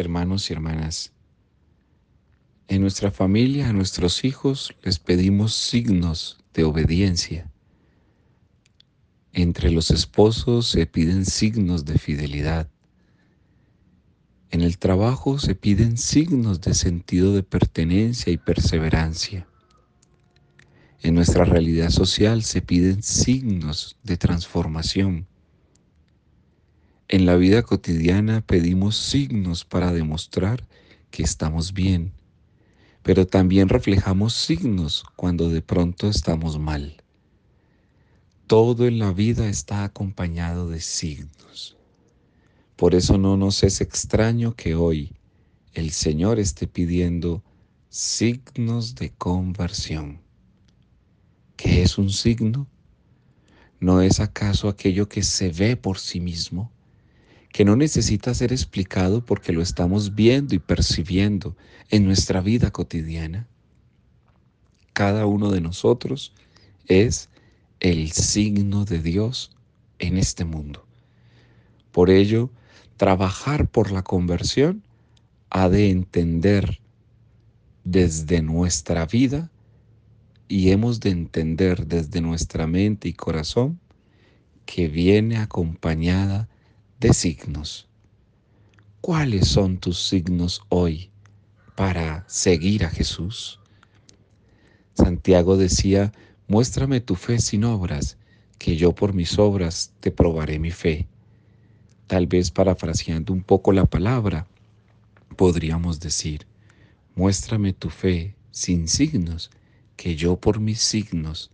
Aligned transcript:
hermanos 0.00 0.50
y 0.50 0.54
hermanas, 0.54 1.12
en 2.70 2.82
nuestra 2.82 3.10
familia, 3.10 3.68
a 3.68 3.72
nuestros 3.72 4.24
hijos, 4.24 4.72
les 4.82 5.00
pedimos 5.00 5.54
signos 5.54 6.38
de 6.54 6.62
obediencia. 6.62 7.50
Entre 9.32 9.72
los 9.72 9.90
esposos 9.90 10.68
se 10.68 10.86
piden 10.86 11.26
signos 11.26 11.84
de 11.84 11.98
fidelidad. 11.98 12.68
En 14.52 14.60
el 14.60 14.78
trabajo 14.78 15.40
se 15.40 15.56
piden 15.56 15.98
signos 15.98 16.60
de 16.60 16.74
sentido 16.74 17.34
de 17.34 17.42
pertenencia 17.42 18.32
y 18.32 18.36
perseverancia. 18.36 19.48
En 21.02 21.16
nuestra 21.16 21.44
realidad 21.44 21.90
social 21.90 22.44
se 22.44 22.62
piden 22.62 23.02
signos 23.02 23.96
de 24.04 24.16
transformación. 24.16 25.26
En 27.12 27.26
la 27.26 27.34
vida 27.34 27.64
cotidiana 27.64 28.40
pedimos 28.40 28.96
signos 28.96 29.64
para 29.64 29.92
demostrar 29.92 30.64
que 31.10 31.24
estamos 31.24 31.72
bien, 31.74 32.12
pero 33.02 33.26
también 33.26 33.68
reflejamos 33.68 34.32
signos 34.32 35.02
cuando 35.16 35.48
de 35.48 35.60
pronto 35.60 36.08
estamos 36.08 36.60
mal. 36.60 37.02
Todo 38.46 38.86
en 38.86 39.00
la 39.00 39.12
vida 39.12 39.48
está 39.48 39.82
acompañado 39.82 40.68
de 40.68 40.80
signos. 40.80 41.76
Por 42.76 42.94
eso 42.94 43.18
no 43.18 43.36
nos 43.36 43.64
es 43.64 43.80
extraño 43.80 44.54
que 44.54 44.76
hoy 44.76 45.12
el 45.74 45.90
Señor 45.90 46.38
esté 46.38 46.68
pidiendo 46.68 47.42
signos 47.88 48.94
de 48.94 49.10
conversión. 49.10 50.20
¿Qué 51.56 51.82
es 51.82 51.98
un 51.98 52.10
signo? 52.10 52.68
¿No 53.80 54.00
es 54.00 54.20
acaso 54.20 54.68
aquello 54.68 55.08
que 55.08 55.24
se 55.24 55.50
ve 55.50 55.76
por 55.76 55.98
sí 55.98 56.20
mismo, 56.20 56.70
que 57.52 57.64
no 57.64 57.76
necesita 57.76 58.32
ser 58.34 58.52
explicado 58.52 59.24
porque 59.24 59.52
lo 59.52 59.62
estamos 59.62 60.14
viendo 60.14 60.54
y 60.54 60.58
percibiendo 60.58 61.56
en 61.90 62.04
nuestra 62.04 62.40
vida 62.40 62.70
cotidiana? 62.70 63.46
Cada 64.92 65.26
uno 65.26 65.50
de 65.50 65.60
nosotros 65.60 66.32
es 66.86 67.28
el 67.80 68.12
signo 68.12 68.84
de 68.84 69.00
Dios 69.00 69.50
en 69.98 70.16
este 70.16 70.44
mundo. 70.44 70.84
Por 71.92 72.10
ello, 72.10 72.50
trabajar 72.96 73.68
por 73.68 73.90
la 73.90 74.02
conversión 74.02 74.82
ha 75.50 75.68
de 75.68 75.90
entender 75.90 76.80
desde 77.84 78.42
nuestra 78.42 79.06
vida 79.06 79.50
y 80.48 80.70
hemos 80.70 81.00
de 81.00 81.10
entender 81.10 81.86
desde 81.86 82.20
nuestra 82.20 82.66
mente 82.66 83.08
y 83.08 83.12
corazón 83.12 83.80
que 84.66 84.88
viene 84.88 85.38
acompañada 85.38 86.42
de 86.42 86.59
signos. 87.08 87.88
¿Cuáles 89.00 89.48
son 89.48 89.78
tus 89.78 89.98
signos 89.98 90.62
hoy 90.68 91.10
para 91.74 92.24
seguir 92.28 92.84
a 92.84 92.90
Jesús? 92.90 93.58
Santiago 94.94 95.56
decía, 95.56 96.12
muéstrame 96.46 97.00
tu 97.00 97.14
fe 97.14 97.38
sin 97.38 97.64
obras, 97.64 98.18
que 98.58 98.76
yo 98.76 98.94
por 98.94 99.14
mis 99.14 99.38
obras 99.38 99.92
te 100.00 100.10
probaré 100.10 100.58
mi 100.58 100.70
fe. 100.70 101.08
Tal 102.06 102.26
vez 102.26 102.50
parafraseando 102.50 103.32
un 103.32 103.42
poco 103.42 103.72
la 103.72 103.86
palabra, 103.86 104.46
podríamos 105.36 105.98
decir, 106.00 106.46
muéstrame 107.14 107.72
tu 107.72 107.88
fe 107.88 108.36
sin 108.50 108.86
signos, 108.86 109.50
que 109.96 110.16
yo 110.16 110.36
por 110.36 110.60
mis 110.60 110.80
signos 110.80 111.50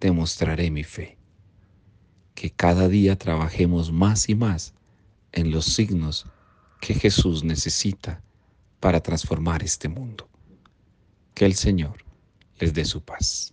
te 0.00 0.10
mostraré 0.10 0.70
mi 0.70 0.82
fe. 0.82 1.16
Que 2.34 2.50
cada 2.50 2.88
día 2.88 3.16
trabajemos 3.16 3.92
más 3.92 4.28
y 4.28 4.34
más 4.34 4.74
en 5.32 5.50
los 5.50 5.66
signos 5.66 6.26
que 6.80 6.94
Jesús 6.94 7.44
necesita 7.44 8.22
para 8.80 9.00
transformar 9.00 9.62
este 9.62 9.88
mundo. 9.88 10.28
Que 11.34 11.44
el 11.46 11.54
Señor 11.54 12.04
les 12.58 12.74
dé 12.74 12.84
su 12.84 13.02
paz. 13.02 13.52